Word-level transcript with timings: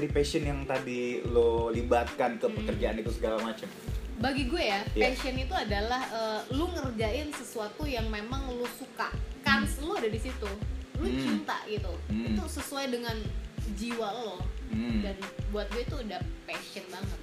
dari 0.00 0.08
passion 0.08 0.40
yang 0.40 0.64
tadi 0.64 1.20
lo 1.28 1.68
libatkan 1.68 2.40
ke 2.40 2.48
Hmm. 2.48 2.56
pekerjaan 2.56 2.96
itu 2.96 3.12
segala 3.12 3.36
macam? 3.36 3.68
Bagi 4.16 4.48
gue 4.48 4.64
ya 4.64 4.80
Iya. 4.96 5.12
passion 5.12 5.36
itu 5.36 5.52
adalah 5.52 6.00
eh, 6.08 6.40
lu 6.56 6.72
ngerjain 6.72 7.28
sesuatu 7.36 7.84
yang 7.84 8.08
memang 8.08 8.48
lu 8.48 8.64
suka. 8.72 9.12
Kans 9.44 9.76
lu 9.84 9.92
ada 9.92 10.08
di 10.08 10.16
situ. 10.16 10.48
Lu 10.96 11.04
Hmm. 11.04 11.20
cinta 11.20 11.60
gitu. 11.68 11.92
Hmm. 12.08 12.32
itu 12.32 12.42
sesuai 12.48 12.88
dengan 12.88 13.12
jiwa 13.76 14.08
lo. 14.24 14.40
Hmm. 14.72 15.04
dan 15.04 15.18
buat 15.50 15.68
gue 15.68 15.84
itu 15.84 15.96
udah 16.00 16.20
passion 16.48 16.86
banget. 16.88 17.20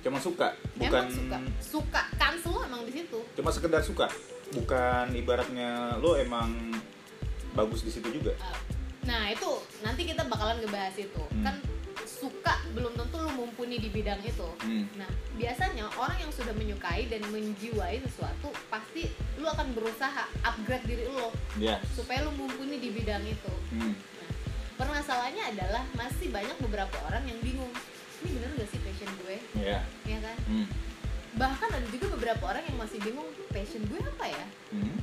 Cuma 0.00 0.20
suka 0.20 0.54
bukan 0.78 1.02
emang 1.02 1.10
suka. 1.10 1.36
Suka. 1.58 2.02
Kans 2.14 2.46
lu 2.46 2.62
emang 2.62 2.86
di 2.86 2.92
situ. 2.94 3.18
Cuma 3.34 3.50
sekedar 3.50 3.82
suka? 3.82 4.06
Bukan 4.54 5.18
ibaratnya 5.18 5.98
lo 5.98 6.14
emang 6.14 6.78
bagus 7.50 7.82
di 7.82 7.90
situ 7.90 8.06
juga? 8.12 8.38
Uh, 8.38 8.58
nah 9.02 9.26
itu 9.26 9.50
nanti 9.80 10.06
kita 10.06 10.22
bakalan 10.30 10.62
ngebahas 10.62 10.94
itu. 10.94 11.22
Hmm. 11.26 11.42
kan 11.42 11.56
suka 12.20 12.54
belum 12.76 12.92
tentu 12.92 13.16
lu 13.16 13.32
mumpuni 13.32 13.80
di 13.80 13.88
bidang 13.88 14.20
itu. 14.20 14.48
Hmm. 14.60 14.84
nah 15.00 15.08
biasanya 15.40 15.88
orang 15.96 16.20
yang 16.20 16.32
sudah 16.36 16.52
menyukai 16.52 17.08
dan 17.08 17.24
menjiwai 17.32 17.96
sesuatu 18.04 18.52
pasti 18.68 19.08
lu 19.40 19.48
akan 19.48 19.72
berusaha 19.72 20.28
upgrade 20.44 20.84
diri 20.84 21.08
lo 21.08 21.32
ya 21.56 21.80
supaya 21.96 22.20
lu 22.28 22.32
mumpuni 22.36 22.76
di 22.76 22.92
bidang 22.92 23.24
itu. 23.24 23.52
Hmm. 23.72 23.96
nah, 23.96 24.30
permasalahannya 24.76 25.56
adalah 25.56 25.82
masih 25.96 26.28
banyak 26.28 26.56
beberapa 26.60 26.96
orang 27.08 27.24
yang 27.24 27.40
bingung 27.40 27.72
ini 28.20 28.36
bener 28.36 28.52
gak 28.60 28.68
sih 28.68 28.80
passion 28.84 29.10
gue? 29.24 29.36
Ya 29.56 29.80
ya 30.04 30.18
kan? 30.20 30.36
Hmm. 30.44 30.68
bahkan 31.40 31.72
ada 31.72 31.86
juga 31.88 32.12
beberapa 32.20 32.42
orang 32.52 32.64
yang 32.68 32.76
masih 32.76 33.00
bingung 33.00 33.24
passion 33.48 33.80
gue 33.88 33.96
apa 33.96 34.26
ya? 34.28 34.46
Hmm. 34.76 34.98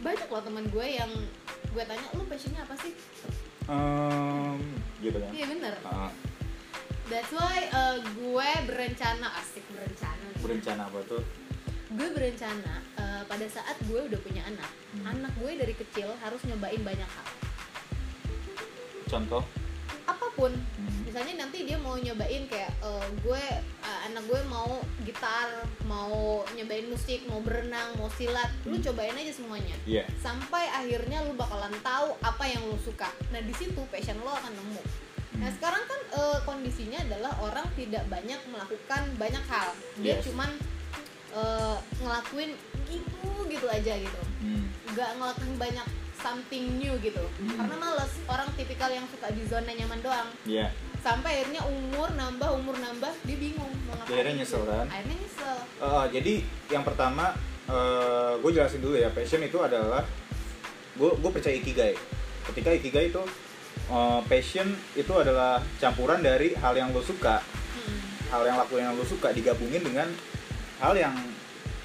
banyak 0.00 0.26
loh 0.26 0.42
teman 0.42 0.64
gue 0.72 0.86
yang 0.88 1.10
gue 1.72 1.84
tanya 1.84 2.06
lu 2.16 2.24
passionnya 2.26 2.64
apa 2.64 2.74
sih? 2.80 2.96
Em, 3.70 4.58
gitu 4.98 5.18
kan? 5.22 5.30
Iya 5.30 5.46
bener. 5.46 5.74
Ah, 5.86 6.10
That's 7.12 7.28
why 7.28 7.68
uh, 7.68 8.00
gue 8.00 8.50
berencana 8.64 9.36
asik 9.36 9.60
berencana. 9.68 10.32
berencana 10.40 10.88
apa 10.88 11.00
tuh 11.04 11.20
Gue 11.92 12.08
berencana 12.08 12.80
uh, 12.96 13.20
pada 13.28 13.44
saat 13.44 13.76
gue 13.84 14.00
udah 14.08 14.16
punya 14.24 14.40
anak, 14.48 14.64
Hmm. 14.96 15.12
anak 15.12 15.32
gue 15.36 15.52
dari 15.60 15.76
kecil 15.76 16.08
harus 16.24 16.40
nyobain 16.48 16.80
banyak 16.80 17.04
hal. 17.04 17.28
contoh 19.04 19.44
Apa 20.02 20.24
pun, 20.32 20.56
Hmm. 20.56 21.04
misalnya 21.04 21.44
nanti 21.44 21.68
dia 21.68 21.76
mau 21.76 21.94
nyobain 21.94 22.48
kayak 22.48 22.72
uh, 22.80 23.04
gue 23.20 23.44
uh, 23.84 24.00
anak 24.08 24.24
gue 24.24 24.40
mau 24.48 24.80
gitar, 25.04 25.52
mau 25.84 26.42
nyobain 26.50 26.88
musik, 26.88 27.28
mau 27.28 27.44
berenang, 27.44 27.92
mau 28.00 28.08
silat, 28.10 28.48
lu 28.64 28.80
Hmm. 28.80 28.84
cobain 28.88 29.12
aja 29.14 29.32
semuanya. 29.36 29.76
Iya. 29.84 30.08
Sampai 30.16 30.64
akhirnya 30.66 31.28
lu 31.28 31.36
bakalan 31.36 31.76
tahu 31.84 32.16
apa 32.24 32.44
yang 32.48 32.64
lu 32.64 32.80
suka. 32.80 33.12
Nah 33.30 33.44
di 33.44 33.52
situ 33.52 33.84
passion 33.92 34.16
lo 34.16 34.32
akan 34.32 34.52
nemu. 34.56 34.82
Nah 35.40 35.48
sekarang 35.56 35.84
kan 35.88 36.00
eh, 36.12 36.38
kondisinya 36.44 36.98
adalah 37.00 37.32
orang 37.40 37.66
tidak 37.72 38.04
banyak 38.08 38.40
melakukan 38.52 39.02
banyak 39.16 39.44
hal. 39.48 39.68
Dia 40.00 40.18
Yes. 40.18 40.28
cuman 40.28 40.50
eh, 41.32 41.76
ngelakuin 42.04 42.52
gitu 42.90 43.30
gitu 43.48 43.66
aja 43.70 43.92
gitu. 43.96 44.20
Hmm. 44.44 44.68
Nggak 44.92 45.10
ngelakuin 45.16 45.54
banyak 45.56 45.86
something 46.20 46.64
new 46.76 46.94
gitu. 47.00 47.24
Hmm. 47.40 47.56
Karena 47.56 47.76
males. 47.80 48.12
Orang 48.28 48.48
tipikal 48.54 48.92
yang 48.92 49.08
suka 49.08 49.32
di 49.32 49.42
zona 49.48 49.72
nyaman 49.72 50.00
doang. 50.04 50.28
Iya. 50.44 50.68
Sampai 51.02 51.42
akhirnya 51.42 51.66
umur 51.66 52.14
nambah 52.14 52.48
umur 52.62 52.76
nambah 52.78 53.10
dia 53.26 53.36
bingung 53.40 53.72
mau 53.88 53.96
ngapain. 53.98 54.14
Akhirnya 54.14 54.34
nyesel, 54.38 54.62
kan? 54.62 54.86
Akhirnya 54.86 55.16
nyesel. 55.18 55.56
Eh, 55.82 56.04
jadi 56.14 56.34
yang 56.70 56.84
pertama 56.86 57.34
gue 58.42 58.50
jelasin 58.52 58.84
dulu 58.84 59.00
ya 59.00 59.08
passion 59.08 59.40
itu 59.40 59.56
adalah 59.56 60.04
gue 60.92 61.10
gue 61.16 61.30
percaya 61.32 61.56
ikigai. 61.56 61.96
Ketika 62.52 62.68
ikigai 62.76 63.08
itu 63.08 63.22
eh, 63.84 64.20
passion 64.22 64.66
itu 64.92 65.12
adalah 65.12 65.58
campuran 65.76 66.18
dari 66.18 66.54
hal 66.54 66.72
yang 66.72 66.90
lo 66.90 67.00
suka, 67.00 67.40
Hmm. 67.72 67.98
hal 68.28 68.42
yang 68.44 68.56
lakuin 68.56 68.84
yang 68.84 68.94
lo 68.94 69.02
suka 69.02 69.30
digabungin 69.30 69.80
dengan 69.80 70.06
hal 70.78 70.94
yang 70.94 71.14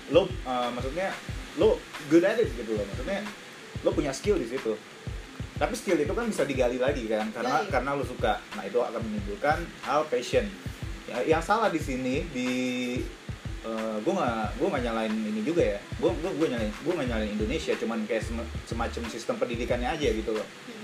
lo 0.09 0.26
eh, 0.26 0.70
maksudnya 0.70 1.09
lo 1.56 1.80
good 2.08 2.22
at 2.22 2.38
it 2.38 2.50
gitu 2.52 2.73
loh. 2.73 2.86
Maksudnya 2.86 3.23
lo 3.82 3.89
punya 3.92 4.11
skill 4.11 4.36
di 4.36 4.45
situ. 4.45 4.77
Tapi 5.55 5.73
skill 5.73 5.98
itu 5.98 6.11
kan 6.11 6.26
bisa 6.26 6.44
digali 6.44 6.77
lagi 6.77 7.05
kan 7.05 7.32
karena 7.32 7.60
Gali. 7.60 7.71
karena 7.71 7.89
lo 7.94 8.04
suka. 8.04 8.38
Nah, 8.54 8.61
itu 8.61 8.77
akan 8.77 9.02
menimbulkan 9.02 9.58
hal 9.83 10.05
passion. 10.05 10.45
Ya, 11.08 11.23
yang 11.26 11.42
salah 11.42 11.67
di 11.67 11.80
sini 11.80 12.27
di 12.30 12.50
gue 14.00 14.14
nggak 14.14 14.48
gue 14.55 14.67
nggak 14.70 14.80
nyalain 14.82 15.11
ini 15.11 15.44
juga 15.44 15.60
ya 15.60 15.80
gue 15.94 16.08
gue 16.14 16.32
gue 16.32 16.48
nyalain 16.48 16.71
gue 16.71 16.94
nggak 16.94 17.08
nyalain 17.10 17.27
Indonesia 17.30 17.76
cuman 17.76 18.00
kayak 18.08 18.23
sem- 18.23 18.52
semacam 18.64 19.02
sistem 19.11 19.36
pendidikannya 19.36 19.89
aja 19.89 20.08
gitu 20.08 20.32
loh 20.32 20.48
Hmm. 20.48 20.77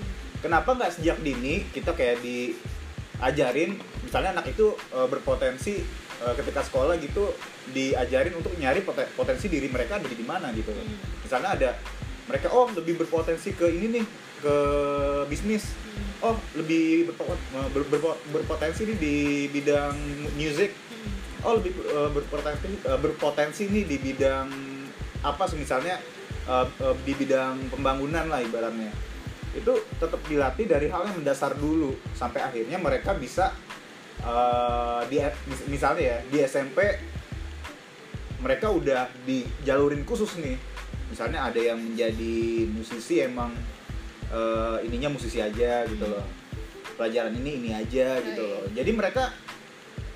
Kenapa 0.44 0.76
nggak 0.76 0.92
sejak 0.92 1.16
dini 1.18 1.64
kita 1.72 1.90
kayak 1.90 2.20
diajarin 2.20 3.80
misalnya 4.04 4.36
anak 4.36 4.52
itu 4.52 4.66
eh, 4.92 5.08
berpotensi 5.08 5.80
eh, 6.20 6.34
ketika 6.36 6.60
sekolah 6.60 7.00
gitu 7.00 7.32
diajarin 7.66 8.36
untuk 8.36 8.52
nyari 8.54 8.84
poten- 8.84 9.08
potensi 9.10 9.48
diri 9.48 9.66
mereka 9.66 9.96
ada 9.96 10.04
di 10.06 10.20
mana 10.20 10.52
gitu 10.52 10.68
Hmm. 10.68 11.00
misalnya 11.24 11.50
ada 11.50 11.70
mereka 12.24 12.52
oh 12.52 12.68
lebih 12.70 12.96
berpotensi 12.98 13.52
ke 13.52 13.66
ini 13.66 13.86
nih 13.90 14.04
ke 14.38 14.56
bisnis 15.26 15.64
Hmm. 15.64 16.28
oh 16.28 16.36
lebih 16.54 17.08
berpo- 17.08 17.40
ber- 17.70 17.88
berpo- 17.88 18.20
berpotensi 18.28 18.84
nih 18.84 18.98
di 19.00 19.16
bidang 19.48 19.96
music 20.36 20.76
Hmm. 20.92 21.12
oh 21.42 21.52
lebih 21.56 21.72
uh, 21.88 22.10
berpotensi 22.10 22.68
uh, 22.84 23.00
berpotensi 23.00 23.64
nih 23.66 23.84
di 23.84 23.96
bidang 23.98 24.48
apa 25.24 25.48
misalnya 25.56 25.96
uh, 26.44 26.68
uh, 26.78 26.92
di 27.00 27.16
bidang 27.16 27.72
pembangunan 27.72 28.28
lah 28.28 28.44
ibaratnya 28.44 28.92
itu 29.54 29.72
tetap 29.96 30.20
dilatih 30.26 30.66
dari 30.66 30.86
hal 30.90 31.06
yang 31.06 31.16
mendasar 31.22 31.54
dulu. 31.54 31.94
Sampai 32.12 32.42
akhirnya 32.42 32.76
mereka 32.76 33.14
bisa 33.14 33.54
uh, 34.26 35.02
di 35.06 35.22
mis- 35.48 35.66
misalnya 35.70 36.02
ya 36.02 36.18
di 36.28 36.38
SMP 36.42 36.78
mereka 38.42 38.68
udah 38.68 39.08
dijalurin 39.24 40.04
khusus 40.04 40.36
nih. 40.36 40.58
Misalnya 41.08 41.46
ada 41.46 41.60
yang 41.62 41.78
menjadi 41.78 42.66
musisi 42.68 43.22
emang 43.22 43.54
uh, 44.34 44.82
ininya 44.82 45.14
musisi 45.14 45.38
aja 45.38 45.86
gitu 45.86 46.04
loh. 46.04 46.26
Pelajaran 46.98 47.34
ini 47.38 47.62
ini 47.62 47.70
aja 47.74 48.18
gitu 48.20 48.42
loh. 48.42 48.64
Jadi 48.74 48.90
mereka 48.90 49.30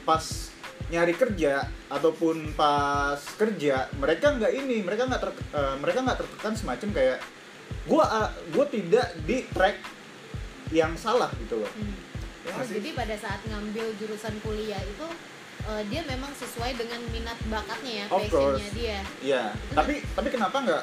pas 0.02 0.48
nyari 0.88 1.12
kerja 1.12 1.68
ataupun 1.92 2.56
pas 2.56 3.20
kerja 3.36 3.92
mereka 4.00 4.32
nggak 4.32 4.52
ini 4.56 4.80
mereka 4.80 5.04
nggak 5.04 5.20
ter, 5.20 5.30
eh, 5.36 5.76
mereka 5.84 6.00
nggak 6.00 6.18
tertekan 6.24 6.54
semacam 6.56 6.88
kayak 6.96 7.18
gua 7.84 8.04
ah, 8.04 8.28
gua 8.48 8.64
tidak 8.66 9.16
di 9.22 9.46
track 9.48 9.76
yang 10.70 10.92
salah 10.94 11.32
gitu 11.38 11.58
loh 11.58 11.70
Hmm. 11.70 11.96
Ya 12.40 12.54
Oh, 12.54 12.64
jadi 12.64 12.90
pada 12.92 13.12
saat 13.14 13.44
ngambil 13.44 13.92
jurusan 13.96 14.32
kuliah 14.40 14.80
itu 14.80 15.06
eh, 15.62 15.82
dia 15.86 16.00
memang 16.02 16.32
sesuai 16.32 16.74
dengan 16.74 16.96
minat 17.08 17.36
bakatnya 17.44 17.92
ya, 17.92 18.04
Of 18.06 18.24
passionnya 18.24 18.56
course. 18.62 18.72
dia. 18.72 18.98
Iya, 19.20 19.42
tapi 19.70 20.00
tapi 20.08 20.28
kenapa 20.28 20.56
nggak 20.58 20.82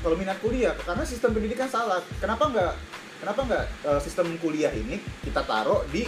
kalau 0.00 0.14
minat 0.14 0.38
kuliah? 0.38 0.70
Karena 0.76 1.02
sistem 1.02 1.32
pendidikan 1.32 1.66
salah. 1.66 1.98
Kenapa 2.16 2.46
nggak 2.46 2.72
kenapa 3.18 3.40
nggak 3.42 3.64
eh, 3.84 4.00
sistem 4.00 4.38
kuliah 4.38 4.70
ini 4.70 4.96
kita 5.20 5.42
taruh 5.42 5.82
di 5.88 6.06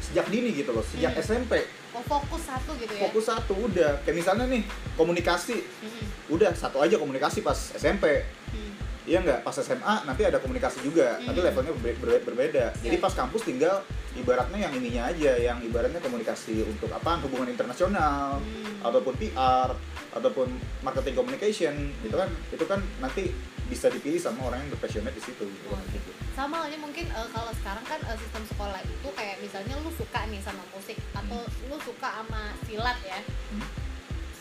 sejak 0.00 0.24
dini 0.26 0.54
gitu 0.54 0.72
loh, 0.72 0.80
sejak 0.82 1.12
Hmm. 1.12 1.20
SMP 1.20 1.52
Oh 1.90 2.00
fokus 2.02 2.42
satu 2.42 2.72
gitu 2.74 2.88
ya? 2.90 3.00
fokus 3.04 3.24
satu 3.26 3.52
udah. 3.58 4.00
Kayak 4.02 4.16
misalnya 4.16 4.44
nih 4.46 4.62
komunikasi, 4.94 5.60
Hmm. 5.60 6.04
udah 6.30 6.54
satu 6.54 6.78
aja 6.78 6.96
komunikasi 6.96 7.42
pas 7.42 7.58
SMP. 7.74 8.24
Hmm. 8.48 8.72
Iya 9.08 9.24
nggak 9.24 9.40
pas 9.40 9.56
SMA 9.56 9.94
nanti 10.04 10.22
ada 10.22 10.36
komunikasi 10.36 10.84
juga, 10.84 11.16
tapi 11.16 11.32
Hmm. 11.34 11.46
levelnya 11.48 11.72
berbe- 11.72 11.96
berbe- 11.96 12.24
berbeda. 12.28 12.64
Jadi 12.76 12.92
Ya. 12.92 13.00
pas 13.00 13.16
kampus 13.16 13.40
tinggal 13.42 13.80
ibaratnya 14.12 14.58
yang 14.60 14.72
ininya 14.74 15.08
aja, 15.08 15.32
yang 15.34 15.58
ibaratnya 15.64 15.96
komunikasi 15.96 16.60
untuk 16.62 16.92
apa 16.92 17.16
hubungan 17.18 17.48
internasional 17.48 18.36
Hmm. 18.36 18.84
ataupun 18.84 19.16
PR 19.16 19.72
ataupun 20.10 20.52
marketing 20.82 21.14
communication 21.14 21.72
gitu 21.98 22.14
kan 22.14 22.28
itu 22.48 22.64
kan 22.64 22.80
nanti 22.98 23.32
bisa 23.64 23.88
dipilih 23.88 24.16
sama 24.16 24.48
orang 24.48 24.64
yang 24.64 24.70
berpassionate 24.70 25.12
di 25.12 25.20
situ 25.20 25.44
gitu. 25.44 25.68
Oh, 25.68 25.80
gitu. 25.88 26.10
Sama 26.32 26.64
aja 26.64 26.76
mungkin 26.76 27.04
eh, 27.04 27.28
kalau 27.28 27.52
sekarang 27.54 27.84
kan 27.84 28.00
eh, 28.02 28.16
sistem 28.16 28.44
sekolah 28.46 28.80
itu 28.80 29.08
kayak 29.10 29.36
misalnya 29.40 29.76
lu 29.78 29.92
suka 29.92 30.20
nih 30.24 30.40
sama 30.40 30.64
musik 30.68 30.96
atau 31.12 31.38
lu 31.64 31.76
suka 31.80 32.08
sama 32.14 32.52
silat 32.64 32.98
ya. 33.02 33.20
Hmm. 33.52 33.64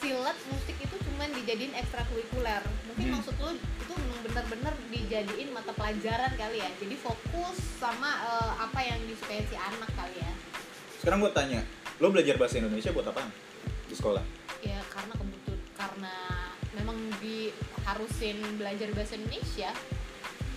Silat 0.08 0.40
musik 0.48 0.78
itu 0.78 0.96
cuman 1.04 1.28
dijadiin 1.34 1.76
ekstrakurikuler. 1.76 2.64
Mungkin 2.88 3.06
Hmm. 3.06 3.16
maksud 3.20 3.36
lu 3.38 3.52
itu 3.60 3.94
benar-benar 4.24 4.72
dijadiin 4.88 5.52
mata 5.52 5.76
pelajaran 5.76 6.32
kali 6.34 6.58
ya. 6.58 6.70
Jadi 6.74 6.96
fokus 6.96 7.58
sama 7.76 8.08
eh, 8.24 8.52
apa 8.58 8.80
yang 8.82 9.04
disukai 9.04 9.44
si 9.44 9.54
anak 9.54 9.92
kali 9.92 10.16
ya. 10.18 10.32
Sekarang 10.98 11.20
gue 11.20 11.32
tanya, 11.32 11.60
lo 12.00 12.08
belajar 12.08 12.36
bahasa 12.36 12.56
Indonesia 12.58 12.90
buat 12.90 13.04
apa 13.06 13.28
di 13.84 13.94
sekolah? 13.94 14.24
Ya 14.60 14.80
karena 14.88 15.12
kebutuhan 15.14 15.60
karena 15.76 16.16
memang 16.74 16.96
diharusin 17.20 18.40
belajar 18.56 18.88
bahasa 18.94 19.14
Indonesia. 19.14 19.76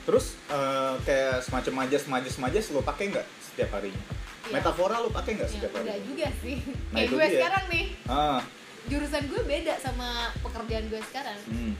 Terus 0.00 0.38
eh, 0.46 0.94
kayak 1.02 1.42
semacam 1.42 1.72
majas 1.76 2.06
majas 2.06 2.38
majas 2.38 2.70
lo 2.70 2.80
pakai 2.80 3.10
nggak 3.10 3.26
setiap 3.42 3.74
harinya? 3.74 3.98
Ya. 4.46 4.54
Metafora 4.56 5.02
lo 5.02 5.10
pakai 5.10 5.34
nggak 5.36 5.48
Ya, 5.48 5.54
setiap 5.58 5.72
enggak 5.74 5.90
harinya? 5.90 6.06
juga 6.06 6.28
sih. 6.38 6.56
Nah, 6.62 6.70
Kayak 6.92 7.02
itu 7.02 7.12
gue 7.12 7.26
dia. 7.26 7.34
sekarang 7.36 7.64
nih. 7.68 7.86
Ah, 8.06 8.40
jurusan 8.88 9.28
gue 9.28 9.42
beda 9.44 9.76
sama 9.82 10.32
pekerjaan 10.40 10.88
gue 10.88 11.00
sekarang 11.12 11.40
hmm. 11.50 11.74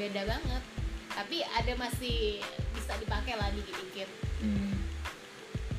beda 0.00 0.22
banget 0.26 0.62
tapi 1.14 1.40
ada 1.46 1.72
masih 1.78 2.42
bisa 2.76 2.92
dipakai 2.98 3.38
lah 3.38 3.48
dikit-dikit 3.54 4.10
hmm. 4.42 4.74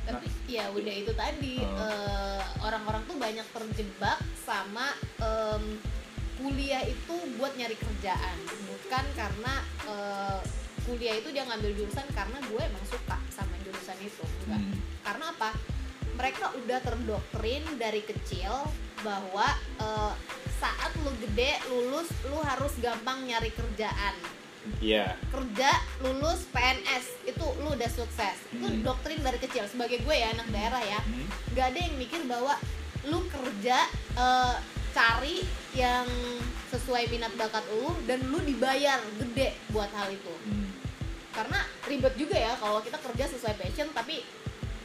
tapi 0.08 0.26
ya 0.48 0.72
udah 0.72 0.94
itu 0.94 1.12
tadi 1.12 1.60
Oh. 1.60 1.84
eh, 1.84 2.42
banyak 3.18 3.44
terjebak 3.52 4.18
sama 4.40 4.94
em, 5.20 5.76
kuliah 6.40 6.80
itu 6.86 7.14
buat 7.36 7.52
nyari 7.58 7.76
kerjaan 7.76 8.36
bukan 8.70 9.04
karena 9.12 9.54
eh, 9.84 10.40
kuliah 10.88 11.14
itu 11.20 11.28
dia 11.34 11.44
ngambil 11.44 11.76
jurusan 11.76 12.06
karena 12.16 12.40
gue 12.40 12.62
emang 12.64 12.84
suka 12.88 13.20
sama 13.28 13.52
jurusan 13.66 13.98
itu 14.00 14.24
enggak 14.46 14.62
Hmm. 14.64 14.78
karena 15.04 15.24
apa 15.36 15.50
mereka 16.16 16.50
udah 16.56 16.78
terdoktrin 16.80 17.64
dari 17.76 18.00
kecil 18.00 18.64
bahwa 19.00 19.46
eh, 19.78 20.12
saat 20.54 20.90
lu 20.98 21.10
gede 21.20 21.54
lulus 21.66 22.08
lu 22.24 22.38
harus 22.40 22.72
gampang 22.78 23.22
nyari 23.22 23.50
kerjaan 23.50 24.14
Iya. 24.78 25.16
kerja 25.30 25.70
lulus 25.98 26.44
PNS 26.50 27.24
itu 27.24 27.46
lu 27.58 27.72
udah 27.72 27.88
sukses 27.88 28.36
itu 28.48 28.60
Hmm. 28.60 28.82
doktrin 28.82 29.16
dari 29.18 29.38
kecil 29.38 29.64
sebagai 29.64 29.96
gue 29.98 30.12
ya 30.12 30.28
anak 30.30 30.50
daerah 30.50 30.82
ya 30.82 31.00
Hmm. 31.00 31.24
nggak 31.50 31.66
ada 31.68 31.80
yang 31.80 31.94
mikir 31.96 32.20
bahwa 32.24 32.52
lu 33.04 33.22
kerja 33.28 33.78
eh, 34.12 34.54
cari 34.90 35.40
yang 35.72 36.04
sesuai 36.68 37.06
minat 37.08 37.32
bakat 37.34 37.62
lu 37.70 37.96
dan 38.04 38.18
lu 38.24 38.42
dibayar 38.42 38.98
gede 39.16 39.56
buat 39.68 39.88
hal 39.90 40.10
itu 40.10 40.34
Hmm. 40.44 40.68
karena 41.30 41.58
ribet 41.86 42.14
juga 42.18 42.36
ya 42.36 42.52
kalau 42.58 42.82
kita 42.82 42.98
kerja 42.98 43.24
sesuai 43.30 43.54
passion 43.56 43.88
tapi 43.94 44.20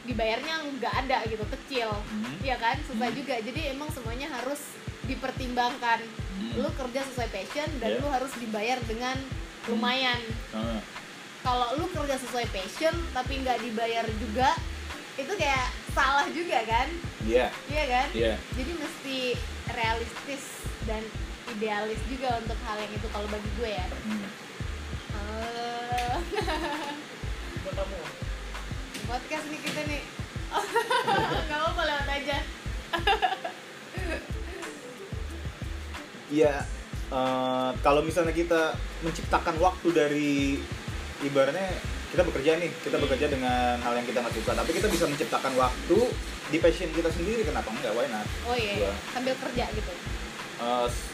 dibayarnya 0.03 0.53
nggak 0.73 0.93
ada 1.01 1.17
gitu 1.25 1.43
kecil 1.49 1.89
Hmm. 1.89 2.35
Iya 2.39 2.55
kan 2.57 2.77
susah 2.83 3.07
Hmm. 3.07 3.15
juga 3.15 3.35
jadi 3.39 3.71
emang 3.71 3.89
semuanya 3.89 4.27
harus 4.31 4.59
dipertimbangkan 5.03 5.99
Hmm. 6.33 6.53
lu 6.57 6.69
kerja 6.73 7.03
sesuai 7.03 7.29
passion 7.29 7.67
dan 7.77 7.89
Iya. 7.89 7.99
lu 7.99 8.07
harus 8.07 8.31
dibayar 8.35 8.77
dengan 8.81 9.15
lumayan 9.65 10.19
Ah. 10.51 10.79
kalau 11.39 11.75
lu 11.75 11.85
kerja 11.89 12.17
sesuai 12.17 12.45
passion 12.49 12.93
tapi 13.11 13.39
nggak 13.39 13.61
dibayar 13.61 14.05
juga 14.17 14.53
itu 15.13 15.33
kayak 15.33 15.67
salah 15.91 16.25
juga 16.27 16.57
kan 16.63 16.87
Iya. 17.23 17.47
iya 17.69 17.83
kan 17.85 18.07
Iya. 18.11 18.33
jadi 18.51 18.71
mesti 18.75 19.17
realistis 19.69 20.43
dan 20.83 21.01
idealis 21.49 21.97
juga 22.05 22.37
untuk 22.37 22.57
hal 22.61 22.77
yang 22.77 22.91
itu 22.91 23.07
kalau 23.07 23.25
bagi 23.27 23.49
gue 23.55 23.71
ya 23.71 23.85
Hmm. 24.03 24.27
Buat 27.63 27.73
kamu 27.77 28.22
podcast 29.13 29.45
nih 29.45 29.59
kita 29.61 29.81
nih 29.85 30.01
nggak 31.45 31.59
apa-apa 31.59 31.81
lewat 31.83 32.07
aja 32.11 32.37
Iya, 36.27 36.65
eh, 37.11 37.71
kalau 37.79 38.01
misalnya 38.01 38.33
kita 38.33 38.73
menciptakan 39.01 39.53
waktu 39.59 39.87
dari 39.91 40.57
ibaratnya 41.21 41.69
kita 42.09 42.21
bekerja 42.23 42.57
nih, 42.57 42.73
kita 42.75 42.97
bekerja 42.97 43.27
dengan 43.27 43.77
hal 43.77 43.93
yang 43.93 44.01
kita 44.03 44.17
nggak 44.17 44.33
suka, 44.35 44.51
tapi 44.55 44.73
kita 44.73 44.87
bisa 44.87 45.05
menciptakan 45.05 45.53
waktu 45.53 45.97
di 46.49 46.57
passion 46.57 46.89
kita 46.89 47.09
sendiri, 47.09 47.41
kenapa 47.43 47.69
enggak? 47.69 47.93
Why 47.93 48.09
not? 48.09 48.25
oh 48.43 48.55
iya, 48.55 48.73
iya. 48.75 48.89
Gua- 48.89 48.97
sambil 49.11 49.35
kerja 49.37 49.65
gitu 49.71 49.93
Eh, 50.55 50.87
s- 50.87 51.11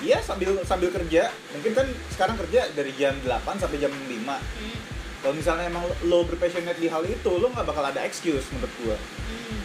Iya 0.00 0.16
sambil 0.20 0.56
sambil 0.62 0.88
kerja, 0.90 1.28
mungkin 1.52 1.72
kan 1.72 1.84
sekarang 2.10 2.36
kerja 2.36 2.72
dari 2.72 2.92
jam 2.94 3.16
8 3.20 3.56
sampai 3.56 3.76
jam 3.78 3.92
5 3.92 4.08
hmm. 4.12 4.78
Kalau 5.20 5.36
misalnya 5.36 5.68
emang 5.68 5.84
lo 6.08 6.24
berpassionate 6.24 6.80
di 6.80 6.88
hal 6.88 7.04
itu, 7.04 7.28
lo 7.28 7.52
nggak 7.52 7.68
bakal 7.68 7.84
ada 7.84 8.00
excuse 8.08 8.48
menurut 8.56 8.72
gua. 8.80 8.96
Hmm. 8.96 9.64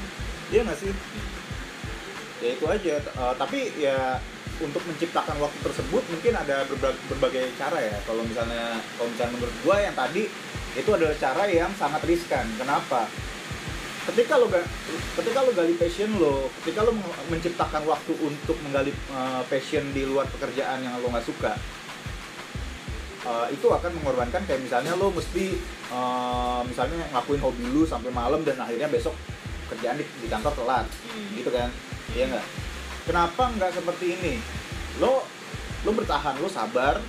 Iya 0.52 0.62
nggak 0.68 0.80
sih? 0.84 0.92
Ya 2.44 2.50
itu 2.60 2.66
aja. 2.68 2.96
Eh, 3.00 3.34
tapi 3.40 3.60
ya 3.80 4.20
untuk 4.60 4.84
menciptakan 4.88 5.36
waktu 5.40 5.60
tersebut 5.64 6.04
mungkin 6.12 6.34
ada 6.36 6.68
berbagai, 6.68 7.00
berbagai 7.08 7.46
cara 7.56 7.80
ya. 7.80 7.96
Kalau 8.04 8.28
misalnya 8.28 8.84
kalau 9.00 9.08
misalnya 9.08 9.34
menurut 9.40 9.56
gua 9.64 9.78
yang 9.80 9.96
tadi 9.96 10.28
itu 10.76 10.90
adalah 10.92 11.16
cara 11.16 11.44
yang 11.48 11.72
sangat 11.80 12.04
riskan. 12.04 12.44
Kenapa? 12.60 13.08
Ketika 14.12 14.38
lo 14.38 14.52
ketika 15.18 15.40
lo 15.40 15.56
gali 15.56 15.74
passion 15.80 16.12
lo, 16.20 16.52
ketika 16.62 16.84
lo 16.84 16.92
menciptakan 17.32 17.88
waktu 17.88 18.12
untuk 18.20 18.60
menggali 18.60 18.92
eh, 18.92 19.42
passion 19.48 19.88
di 19.96 20.04
luar 20.04 20.28
pekerjaan 20.36 20.84
yang 20.84 21.00
lo 21.00 21.08
nggak 21.16 21.26
suka, 21.26 21.56
eh, 23.26 23.48
itu 23.52 23.68
akan 23.68 23.92
mengorbankan 24.02 24.46
kayak 24.46 24.62
misalnya 24.62 24.94
lo 24.96 25.10
mesti 25.10 25.58
eh, 25.90 26.62
misalnya 26.70 27.02
ngakuin 27.12 27.42
hobi 27.42 27.66
lu 27.74 27.84
sampai 27.84 28.14
malam 28.14 28.46
dan 28.46 28.62
akhirnya 28.62 28.88
besok 28.88 29.18
kerjaan 29.70 29.98
di, 29.98 30.06
di 30.22 30.28
kantor 30.30 30.54
telat. 30.54 30.86
Hmm. 30.86 31.34
gitu 31.38 31.50
kan? 31.50 31.70
Iya 32.14 32.26
nggak? 32.32 32.46
Kenapa 33.06 33.44
nggak 33.58 33.72
seperti 33.74 34.06
ini? 34.18 34.34
Lo 35.02 35.26
lo 35.86 35.92
bertahan 35.94 36.38
lo 36.42 36.50
sabar. 36.50 37.02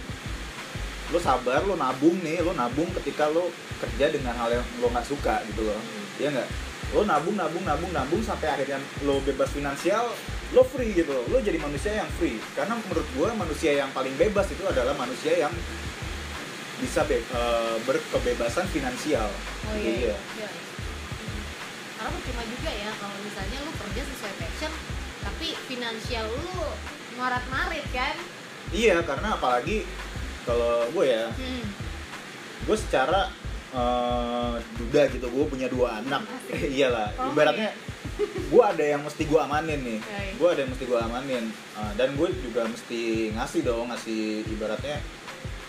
Lo 1.15 1.19
sabar 1.23 1.63
lo 1.63 1.79
nabung 1.79 2.19
nih 2.25 2.43
lo 2.43 2.53
nabung 2.57 2.89
ketika 3.01 3.31
lo 3.31 3.53
kerja 3.77 4.11
dengan 4.11 4.35
hal 4.35 4.61
yang 4.61 4.67
lo 4.81 4.89
nggak 4.91 5.07
suka 5.07 5.45
gitu 5.53 5.69
loh. 5.69 5.79
Hmm. 5.79 6.21
iya 6.21 6.29
nggak? 6.33 6.49
Lo 6.97 7.03
nabung 7.05 7.37
nabung 7.37 7.65
nabung 7.65 7.93
nabung 7.93 8.23
sampai 8.25 8.49
akhirnya 8.57 8.81
lo 9.05 9.21
bebas 9.23 9.53
finansial 9.53 10.11
lo 10.55 10.63
free 10.63 10.95
gitu 10.95 11.27
lo 11.27 11.43
jadi 11.43 11.59
manusia 11.59 12.03
yang 12.03 12.11
free. 12.17 12.41
Karena 12.57 12.79
menurut 12.79 13.07
gua 13.19 13.35
manusia 13.37 13.77
yang 13.77 13.91
paling 13.93 14.15
bebas 14.17 14.47
itu 14.51 14.63
adalah 14.65 14.95
manusia 14.95 15.35
yang 15.35 15.53
bisa 16.77 17.01
be- 17.03 17.25
eh, 17.25 17.77
berkebebasan 17.83 18.67
finansial 18.69 19.29
Oh 19.65 19.75
Gitu, 19.75 20.07
iya, 20.07 20.13
iya. 20.13 20.17
iya. 20.17 20.17
iya, 20.37 20.49
iya. 20.49 20.49
Hmm. 21.17 21.43
Karena 21.97 22.11
percuma 22.13 22.43
juga 22.45 22.71
ya 22.71 22.91
kalau 22.95 23.17
misalnya 23.19 23.59
lu 23.61 23.73
kerja 23.75 24.03
sesuai 24.05 24.35
passion 24.37 24.73
tapi 25.21 25.47
finansial 25.67 26.25
lu 26.29 26.53
marat-marit 27.17 27.87
kan? 27.91 28.15
Iya, 28.69 29.01
karena 29.03 29.35
apalagi 29.35 29.83
kalau 30.43 30.87
gue 30.91 31.07
ya, 31.07 31.27
Hmm. 31.31 31.65
gue 32.63 32.77
secara 32.77 33.31
eh, 33.69 34.55
duda 34.75 35.03
gitu, 35.11 35.27
gue 35.27 35.45
punya 35.47 35.67
dua 35.67 36.01
anak. 36.01 36.25
Iyalah, 36.77 37.13
Oh, 37.19 37.29
ibaratnya 37.29 37.75
gue 38.47 38.63
ada 38.65 38.85
yang 38.87 39.03
mesti 39.03 39.23
gue 39.23 39.37
amanin 39.37 39.81
nih. 39.81 39.99
Iya, 39.99 40.19
iya. 40.23 40.33
Gue 40.35 40.49
ada 40.49 40.61
yang 40.63 40.71
mesti 40.71 40.85
gue 40.85 40.97
amanin. 40.99 41.45
Eh, 41.51 41.93
dan 41.95 42.09
gue 42.15 42.29
juga 42.41 42.63
mesti 42.65 43.01
ngasih 43.33 43.61
dong, 43.63 43.91
ngasih 43.91 44.21
ibaratnya 44.47 44.97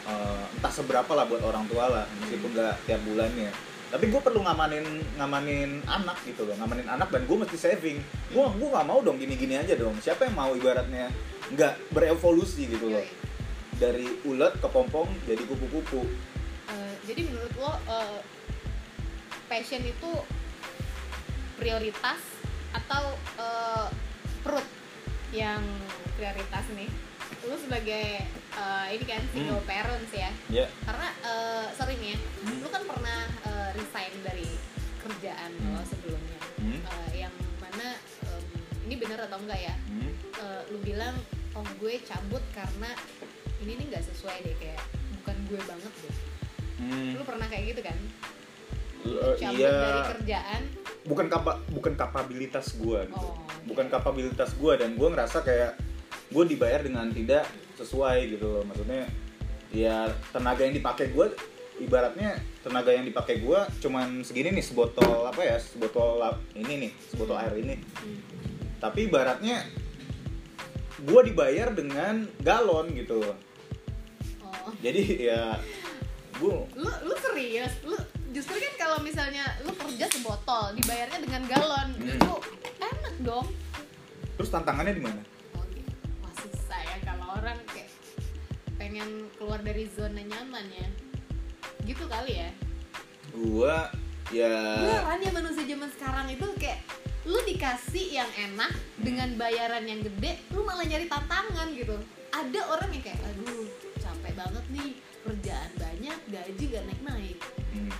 eh, 0.08 0.44
entah 0.58 0.74
seberapa 0.74 1.12
lah 1.14 1.28
buat 1.28 1.44
orang 1.44 1.68
tua 1.68 1.86
lah, 1.92 2.06
meskipun 2.24 2.56
gak 2.56 2.80
tiap 2.88 3.04
bulannya. 3.04 3.52
Tapi 3.88 4.12
gue 4.12 4.20
perlu 4.20 4.44
ngamanin 4.44 4.84
ngamanin 5.16 5.80
anak 5.88 6.20
gitu 6.28 6.44
loh, 6.44 6.56
ngamanin 6.60 6.88
anak 6.92 7.08
dan 7.08 7.24
gue 7.24 7.38
mesti 7.40 7.56
saving. 7.56 8.04
Gue 8.36 8.44
gue 8.44 8.68
nggak 8.68 8.84
mau 8.84 9.00
dong 9.00 9.16
gini-gini 9.16 9.56
aja 9.56 9.80
dong. 9.80 9.96
Siapa 10.04 10.28
yang 10.28 10.36
mau 10.36 10.52
ibaratnya 10.52 11.08
nggak 11.56 11.96
berevolusi 11.96 12.68
gitu 12.68 12.92
loh 12.92 13.00
Yoi. 13.00 13.08
dari 13.80 14.08
ulet 14.28 14.52
ke 14.60 14.68
pompong 14.68 15.08
jadi 15.24 15.40
kupu-kupu 15.48 16.04
Eh, 16.68 16.94
jadi 17.08 17.32
menurut 17.32 17.54
lo 17.56 17.72
eh, 17.88 18.20
passion 19.48 19.80
itu 19.88 20.12
prioritas 21.56 22.20
atau 22.76 23.16
eh, 23.40 23.88
perut 24.44 24.68
yang 25.32 25.64
prioritas 26.20 26.68
nih? 26.76 26.92
Lu 27.48 27.56
sebagai 27.56 28.28
eh, 28.58 28.88
ini 28.92 29.06
kan 29.06 29.22
single 29.30 29.62
parents 29.64 30.12
ya? 30.12 30.32
ya 30.50 30.66
karena 30.82 31.08
eh, 31.22 31.66
sering 31.74 32.02
ya 32.04 32.18
Hmm. 32.42 32.58
lu 32.60 32.68
kan 32.68 32.84
pernah 32.84 33.20
eh, 33.44 33.70
resign 33.74 34.14
dari 34.22 34.50
kerjaan 35.00 35.52
lo 35.64 35.76
Hmm. 35.76 35.86
sebelumnya 35.86 36.40
Hmm. 36.58 36.80
Eh, 36.82 37.22
yang 37.22 37.34
mana 37.58 37.94
em, 38.24 38.44
ini 38.84 38.96
bener 38.96 39.20
atau 39.22 39.38
enggak 39.38 39.62
ya 39.62 39.76
hmm. 39.86 40.12
Eh, 40.38 40.62
lu 40.70 40.78
bilang 40.80 41.16
oh 41.54 41.66
gue 41.78 41.98
cabut 42.04 42.44
karena 42.52 42.94
ini 43.60 43.74
nih 43.74 43.86
nggak 43.90 44.06
sesuai 44.06 44.38
deh 44.40 44.56
kayak 44.56 44.82
bukan 45.16 45.36
gue 45.46 45.62
banget 45.64 45.94
deh 45.98 46.16
Hmm. 46.78 47.14
lu 47.14 47.24
pernah 47.24 47.48
kayak 47.48 47.74
gitu 47.74 47.82
kan 47.82 47.98
Lu 49.02 49.34
cabut 49.34 49.56
iya 49.56 49.74
dari 49.74 50.02
kerjaan 50.14 50.62
bukan 51.06 51.26
kapa 51.26 51.52
bukan 51.72 51.94
kapabilitas 51.96 52.76
gue 52.76 53.00
gitu 53.08 53.18
oh 53.24 53.38
bukan 53.64 53.88
kapabilitas 53.88 54.52
gue 54.54 54.74
dan 54.76 54.94
gue 54.94 55.08
ngerasa 55.08 55.42
kayak 55.42 55.76
gue 56.38 56.54
dibayar 56.54 56.86
dengan 56.86 57.10
tidak 57.10 57.50
sesuai 57.74 58.38
gitu 58.38 58.46
loh. 58.46 58.62
Maksudnya 58.62 59.10
ya 59.74 60.06
tenaga 60.30 60.62
yang 60.62 60.78
dipakai 60.78 61.10
gue 61.10 61.34
ibaratnya 61.82 62.38
tenaga 62.62 62.94
yang 62.94 63.06
dipakai 63.06 63.42
gue 63.42 63.60
cuman 63.82 64.22
segini 64.22 64.54
nih 64.54 64.66
sebotol 64.66 65.26
apa 65.26 65.42
ya 65.42 65.58
sebotol 65.58 66.22
lap- 66.22 66.46
ini 66.54 66.74
nih 66.86 66.92
sebotol 67.10 67.42
air 67.42 67.58
ini. 67.58 67.82
Tapi 68.78 69.10
ibaratnya 69.10 69.66
gue 71.02 71.22
dibayar 71.26 71.74
dengan 71.74 72.30
galon 72.46 72.94
gitu 72.94 73.18
loh. 73.18 73.38
Oh. 74.46 74.70
Jadi 74.78 75.26
ya 75.26 75.58
gue 76.38 76.54
lu 76.78 76.90
lu 77.02 77.16
serius? 77.18 77.82
Lu 77.82 77.98
justru 78.30 78.62
kan 78.62 78.74
kalau 78.78 78.98
misalnya 79.02 79.42
lu 79.66 79.74
kerja 79.74 80.06
sebotol 80.06 80.78
dibayarnya 80.78 81.18
dengan 81.18 81.42
galon 81.50 81.90
Hmm. 81.98 82.14
itu 82.14 82.34
enak 82.78 83.16
dong. 83.26 83.48
Terus 84.38 84.50
tantangannya 84.54 84.94
di 84.94 85.02
mana 85.02 85.22
orang 87.48 87.64
kayak 87.72 87.92
pengen 88.76 89.32
keluar 89.40 89.64
dari 89.64 89.88
zona 89.96 90.20
nyaman 90.20 90.68
ya. 90.68 90.88
Gitu 91.88 92.04
kali 92.12 92.44
ya. 92.44 92.52
gua 93.38 93.88
ya 94.34 94.50
Beneran 94.82 95.20
ya 95.24 95.32
manusia 95.32 95.64
zaman 95.64 95.90
sekarang 95.96 96.28
itu 96.28 96.48
kayak 96.60 96.84
lu 97.24 97.40
dikasih 97.48 98.20
yang 98.20 98.32
enak 98.36 98.72
dengan 99.00 99.30
bayaran 99.40 99.84
yang 99.88 100.04
gede, 100.04 100.44
lu 100.52 100.68
malah 100.68 100.84
nyari 100.84 101.08
tantangan 101.08 101.72
gitu. 101.72 101.96
Ada 102.36 102.60
orang 102.68 102.90
yang 102.92 103.04
kayak 103.08 103.20
aduh 103.24 103.68
capek 104.04 104.34
banget 104.36 104.66
nih 104.76 104.92
kerjaan 105.24 105.72
banyak 105.76 106.20
gaji 106.32 106.64
gak 106.72 106.84
naik 106.88 107.02
naik 107.04 107.38
Hmm. 107.68 107.94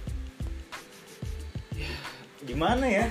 Ya, 1.76 1.92
gimana 2.42 2.86
ya 2.88 3.06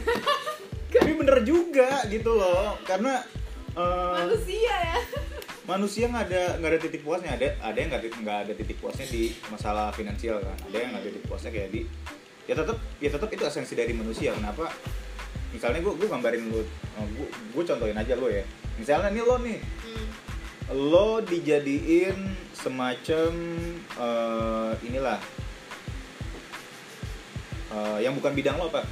tapi 0.91 1.13
bener 1.15 1.45
juga 1.47 2.03
gitu 2.11 2.35
loh 2.35 2.75
karena 2.83 3.23
eh, 3.79 4.15
manusia 4.25 4.75
ya 4.75 4.99
manusia 5.67 6.07
nggak 6.07 6.25
ada 6.31 6.43
nggak 6.59 6.71
ada 6.73 6.81
titik 6.81 7.03
puasnya. 7.03 7.31
Ada 7.35 7.47
ada 7.61 7.79
yang 7.79 7.91
nggak 7.91 8.03
nggak 8.23 8.39
ada 8.47 8.53
titik 8.55 8.79
puasnya 8.79 9.07
di 9.07 9.35
masalah 9.51 9.91
finansial 9.93 10.39
kan. 10.41 10.57
Ada 10.71 10.77
yang 10.79 10.91
nggak 10.95 11.03
ada 11.03 11.11
titik 11.11 11.27
puasnya 11.27 11.51
kayak 11.51 11.71
di 11.75 11.81
ya 12.47 12.55
tetap 12.55 12.79
ya 13.03 13.11
tetap 13.11 13.29
itu 13.29 13.43
esensi 13.43 13.75
dari 13.75 13.93
manusia. 13.93 14.31
Kenapa? 14.33 14.71
Misalnya 15.51 15.83
gue 15.83 15.93
gue 15.99 16.09
gambarin 16.09 16.43
lu 16.47 16.63
gue 16.63 17.29
gue 17.29 17.65
contohin 17.67 17.99
aja 17.99 18.15
lo 18.15 18.31
ya. 18.31 18.47
Misalnya 18.79 19.11
nih 19.11 19.25
lo 19.27 19.37
nih 19.43 19.59
Hmm. 19.87 20.09
lo 20.91 21.23
dijadiin 21.23 22.19
semacam 22.51 23.31
eh, 23.95 24.73
inilah 24.83 25.19
eh, 27.71 27.99
yang 28.03 28.15
bukan 28.15 28.33
bidang 28.35 28.59
lo 28.59 28.67
apa? 28.71 28.83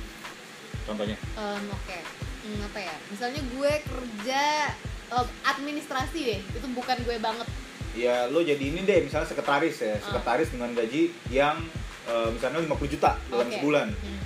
Contohnya. 0.84 1.16
Em, 1.38 1.64
oke 1.70 1.98
Hmm, 2.44 2.60
apa 2.60 2.76
ya? 2.76 2.92
Misalnya 3.08 3.40
gue 3.40 3.72
kerja 3.88 4.68
em, 5.06 5.26
administrasi 5.44 6.18
deh 6.20 6.40
itu 6.40 6.66
bukan 6.70 6.96
gue 6.98 7.16
banget 7.18 7.48
ya 7.94 8.26
lo 8.26 8.40
jadi 8.40 8.58
ini 8.60 8.82
deh 8.82 9.02
misalnya 9.02 9.26
sekretaris 9.26 9.76
ya 9.78 9.94
Ah. 9.94 9.98
sekretaris 10.02 10.48
dengan 10.50 10.70
gaji 10.72 11.02
yang 11.28 11.56
eh, 12.04 12.28
misalnya 12.28 12.60
50 12.60 12.90
juta 12.90 13.16
dalam 13.26 13.46
Oke. 13.46 13.54
sebulan 13.54 13.88
Hmm. 13.92 14.20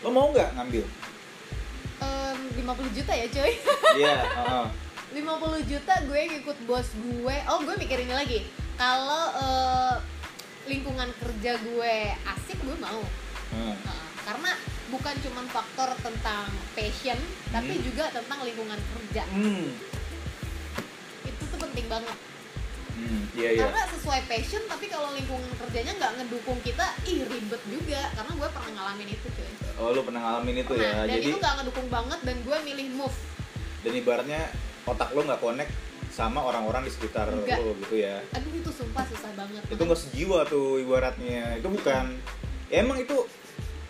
lo 0.00 0.08
mau 0.10 0.28
nggak 0.30 0.54
ngambil 0.54 0.84
Em, 1.96 2.38
50 2.58 2.66
juta 2.92 3.12
ya 3.12 3.26
coy 3.26 3.52
Iya, 4.00 4.16
heeh. 4.38 4.66
50 5.14 5.22
juta 5.64 5.94
gue 6.02 6.20
ngikut 6.28 6.58
bos 6.64 6.88
gue 6.92 7.36
oh 7.46 7.58
gue 7.60 7.74
mikir 7.76 7.98
ini 7.98 8.10
lagi 8.10 8.38
kalau 8.74 9.30
eh, 9.32 9.94
lingkungan 10.66 11.06
kerja 11.14 11.54
gue 11.56 11.94
asik 12.26 12.58
gue 12.58 12.76
mau 12.76 13.02
Heeh. 13.50 13.74
Heeh. 13.74 14.06
karena 14.22 14.50
bukan 14.94 15.14
cuma 15.20 15.42
faktor 15.48 15.90
tentang 15.98 16.46
passion 16.72 17.18
tapi 17.50 17.72
Hmm. 17.72 17.82
juga 17.82 18.04
tentang 18.10 18.38
lingkungan 18.40 18.78
kerja 18.78 19.22
Hmm. 19.26 19.74
itu 21.24 21.42
tuh 21.44 21.58
penting 21.58 21.86
banget 21.88 22.14
Hmm, 22.94 23.26
iya 23.34 23.48
iya. 23.50 23.66
karena 23.66 23.90
sesuai 23.90 24.22
passion 24.24 24.62
tapi 24.64 24.86
kalau 24.86 25.10
lingkungan 25.10 25.50
kerjanya 25.58 25.98
nggak 25.98 26.12
ngedukung 26.14 26.62
kita 26.62 26.86
ih 27.04 27.26
ribet 27.26 27.58
juga 27.66 28.06
karena 28.14 28.32
gue 28.32 28.48
pernah 28.48 28.70
ngalamin 28.72 29.08
itu 29.10 29.26
cuy 29.28 29.50
Oh, 29.74 29.90
lo 29.90 30.06
pernah 30.06 30.22
ngalamin 30.22 30.62
itu 30.62 30.70
Pernah. 30.70 30.86
ya. 30.86 31.02
dan 31.02 31.10
Jadi 31.10 31.26
itu 31.26 31.36
nggak 31.36 31.54
ngedukung 31.58 31.88
banget 31.90 32.20
dan 32.22 32.36
gue 32.38 32.56
milih 32.62 32.86
move 32.94 33.16
dan 33.82 33.92
ibaratnya 33.92 34.40
otak 34.86 35.10
lo 35.10 35.20
nggak 35.20 35.42
connect 35.42 35.72
sama 36.08 36.38
orang-orang 36.40 36.86
di 36.86 36.92
sekitar 36.94 37.26
Enggak. 37.28 37.58
lo 37.58 37.74
gitu 37.76 37.96
ya. 37.98 38.22
aduh 38.30 38.52
itu 38.54 38.70
sumpah 38.70 39.02
susah 39.04 39.30
banget 39.34 39.62
Itu 39.66 39.82
nggak 39.82 39.98
sejiwa 40.00 40.38
tuh 40.46 40.78
ibaratnya. 40.78 41.58
Itu 41.58 41.68
bukan 41.68 42.04
ya 42.70 42.76
emang 42.78 43.02
itu 43.02 43.26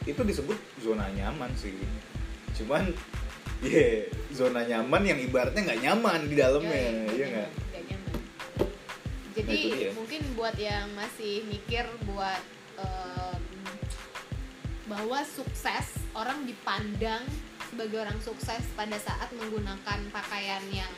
itu 0.05 0.21
disebut 0.21 0.59
zona 0.81 1.09
nyaman 1.13 1.51
sih. 1.57 1.73
Cuman 2.57 2.93
ya 3.65 4.09
zona 4.33 4.65
nyaman 4.65 5.03
yang 5.05 5.19
ibaratnya 5.21 5.73
nggak 5.73 5.83
nyaman 5.83 6.21
di 6.29 6.35
dalamnya, 6.37 6.85
iya 7.17 7.27
nggak? 7.33 7.51
nggak 7.51 7.85
nyaman. 7.89 8.15
jadi 9.35 9.57
Nah, 9.57 9.95
mungkin 9.99 10.23
buat 10.37 10.57
yang 10.61 10.87
masih 10.95 11.43
mikir 11.49 11.89
buat 12.07 12.43
em, 12.79 13.43
bahwa 14.85 15.25
sukses 15.25 15.97
orang 16.13 16.45
dipandang 16.45 17.25
sebagai 17.73 18.05
orang 18.05 18.21
sukses 18.21 18.63
pada 18.79 18.95
saat 19.01 19.33
menggunakan 19.35 19.99
pakaian 20.13 20.63
yang 20.71 20.93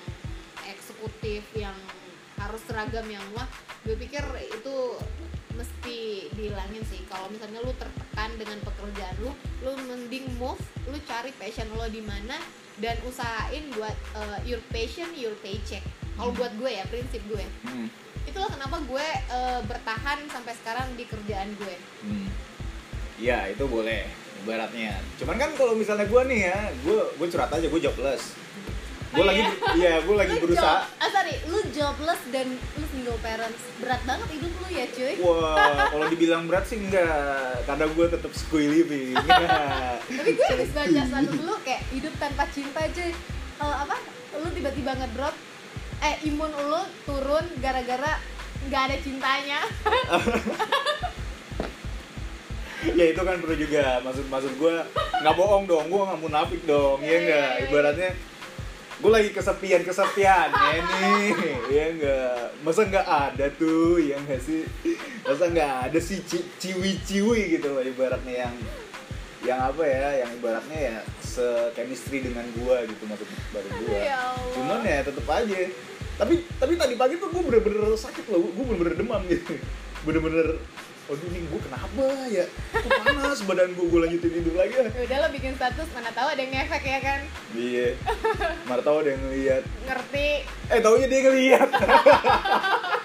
eksekutif 0.67 1.47
yang 1.55 1.77
harus 2.37 2.61
seragam 2.69 3.07
yang 3.09 3.23
wah 3.33 3.49
gue 3.87 3.97
pikir 3.97 4.21
itu 4.43 4.77
mesti 5.87 6.27
dihilangin 6.35 6.83
sih 6.91 6.99
kalau 7.07 7.31
misalnya 7.31 7.63
lu 7.63 7.71
tertekan 7.79 8.31
dengan 8.35 8.59
pekerjaan 8.67 9.15
lu 9.23 9.31
lu 9.63 9.73
mending 9.87 10.27
move 10.35 10.59
lu 10.91 10.99
cari 11.07 11.31
passion 11.39 11.71
lo 11.79 11.87
di 11.87 12.03
mana 12.03 12.35
dan 12.83 12.99
usahain 13.07 13.71
buat 13.79 13.95
uh, 14.19 14.39
your 14.43 14.59
passion 14.75 15.07
your 15.15 15.33
paycheck 15.47 15.87
kalau 16.19 16.35
Hmm. 16.35 16.39
buat 16.43 16.53
gue 16.59 16.71
ya 16.75 16.83
prinsip 16.91 17.23
gue 17.31 17.45
Hmm. 17.63 17.87
itulah 18.27 18.51
kenapa 18.51 18.83
gue 18.83 19.07
uh, 19.31 19.63
bertahan 19.63 20.27
sampai 20.27 20.59
sekarang 20.59 20.91
di 20.99 21.07
kerjaan 21.07 21.55
gue 21.55 21.77
Hmm. 22.03 22.29
Ya 23.17 23.47
itu 23.49 23.65
boleh 23.65 24.05
ibaratnya. 24.45 24.93
Cuman 25.17 25.41
kan 25.41 25.49
kalau 25.57 25.73
misalnya 25.73 26.05
gue 26.05 26.23
nih 26.29 26.53
ya, 26.53 26.59
gue 26.85 27.01
gue 27.17 27.27
curhat 27.33 27.49
aja 27.49 27.65
gue 27.65 27.81
jobless. 27.81 28.37
Gue 29.17 29.25
lagi, 29.25 29.41
iya? 29.41 29.51
iya 29.73 29.93
gue 30.05 30.13
lagi 30.15 30.33
lu 30.37 30.43
berusaha. 30.45 30.77
job, 30.77 31.01
ah 31.01 31.09
sorry 31.09 31.35
lu 31.49 31.59
jobless 31.73 32.23
dan 32.29 32.47
lu 32.53 32.85
single 32.93 33.19
parents 33.25 33.63
berat 33.81 34.03
banget 34.05 34.29
hidup 34.37 34.53
lu 34.61 34.69
ya 34.69 34.87
cuy 34.93 35.15
Wah, 35.25 35.89
kalau 35.89 36.07
dibilang 36.13 36.45
berat 36.45 36.65
sih 36.69 36.77
enggak, 36.77 37.65
karena 37.65 37.85
gue 37.89 38.07
tetap 38.13 38.33
school 38.37 38.61
living. 38.61 39.17
tapi 39.17 40.31
gue 40.37 40.47
habis 40.53 40.71
baca 40.71 41.03
satu 41.09 41.31
dulu 41.33 41.55
kayak 41.65 41.83
hidup 41.91 42.13
tanpa 42.21 42.45
cinta 42.53 42.85
cuy 42.93 43.11
Eh, 43.57 43.77
apa 43.81 43.97
lu 44.37 44.53
tiba-tiba 44.53 44.93
ngedrop 45.01 45.33
eh 46.05 46.15
imun 46.29 46.53
lu 46.53 46.83
turun 47.09 47.41
gara-gara 47.57 48.21
nggak 48.69 48.83
ada 48.85 48.97
cintanya 49.01 49.65
ya 53.01 53.05
itu 53.17 53.21
kan 53.25 53.41
perlu 53.41 53.57
juga 53.57 54.05
maksud 54.05 54.29
maksud 54.29 54.53
gue 54.61 54.75
nggak 55.25 55.35
bohong 55.35 55.65
dong, 55.65 55.89
gue 55.89 56.03
nggak 56.05 56.21
munafik 56.21 56.61
dong, 56.69 57.01
ya 57.01 57.17
enggak. 57.17 57.25
iya, 57.25 57.41
iya. 57.57 57.65
Ibaratnya 57.65 58.11
gue 58.97 59.11
lagi 59.13 59.31
kesepian 59.31 59.85
kesepian 59.85 60.49
ya 60.49 60.81
nih, 60.81 61.29
ya 61.69 61.85
enggak. 61.93 62.45
Masa 62.65 62.89
nggak 62.89 63.07
ada 63.07 63.47
tuh, 63.53 64.01
ya 64.01 64.17
enggak 64.17 64.41
sih? 64.41 64.65
Masa 65.21 65.53
nggak 65.53 65.73
ada 65.93 65.99
sih 66.01 66.25
ci- 66.25 66.49
ciwi-ciwi 66.57 67.61
gitu 67.61 67.77
loh 67.77 67.85
ibaratnya 67.85 68.49
yang 68.49 68.55
yang 69.45 69.61
apa 69.63 69.85
ya, 69.85 70.25
yang 70.25 70.31
ibaratnya 70.41 70.79
ya 70.81 70.99
se-chemistry 71.21 72.25
dengan 72.25 72.49
gua 72.57 72.83
gitu 72.89 73.05
maksud 73.05 73.29
baru 73.53 73.69
gua. 73.85 74.01
Ya. 74.01 74.21
Cuman 74.57 74.81
ya 74.81 75.05
tetep 75.05 75.27
aja. 75.29 75.57
Tapi 76.17 76.35
tapi 76.57 76.73
tadi 76.81 76.95
pagi 76.97 77.21
tuh 77.21 77.29
gue 77.29 77.43
bener-bener 77.45 77.93
sakit 77.93 78.33
loh, 78.33 78.49
gue 78.49 78.65
bener-bener 78.65 78.97
demam 78.97 79.21
gitu. 79.29 79.61
Bener-bener 80.09 80.57
Aduh 81.07 81.23
ini 81.31 81.47
gue 81.47 81.61
kenapa 81.63 82.05
ya? 82.27 82.47
Kok 82.75 82.91
panas 82.99 83.39
badan 83.47 83.71
gue, 83.79 83.87
gue 83.87 84.01
lanjutin 84.03 84.31
tidur 84.43 84.55
lagi. 84.59 84.75
Ya 84.75 84.91
udah 85.07 85.19
lo 85.23 85.29
bikin 85.31 85.55
status 85.55 85.87
mana 85.95 86.11
tahu 86.11 86.27
ada 86.35 86.41
yang 86.43 86.51
ngefek 86.51 86.83
ya 86.83 86.99
kan 86.99 87.21
Iya. 87.55 87.89
Mana 88.67 88.83
tahu 88.83 88.97
ada 89.07 89.15
yang 89.15 89.23
ngeliat. 89.23 89.63
ngerti 89.87 90.29
Eh 90.67 90.81
taunya 90.83 91.07
dia 91.07 91.21
ngeliat. 91.23 91.71